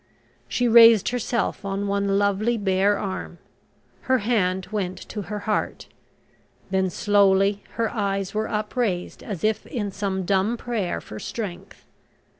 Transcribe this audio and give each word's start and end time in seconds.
She 0.47 0.67
raised 0.67 1.09
herself 1.09 1.63
on 1.63 1.85
one 1.85 2.17
lovely 2.17 2.57
bare 2.57 2.97
arm, 2.97 3.37
her 4.01 4.17
hand 4.17 4.65
went 4.71 4.97
to 5.09 5.21
her 5.21 5.41
heart, 5.41 5.85
then 6.71 6.89
slowly 6.89 7.61
her 7.75 7.91
eyes 7.91 8.33
were 8.33 8.47
upraised 8.47 9.21
as 9.21 9.43
if 9.43 9.63
in 9.67 9.91
some 9.91 10.23
dumb 10.25 10.57
prayer 10.57 11.01
for 11.01 11.19
strength. 11.19 11.85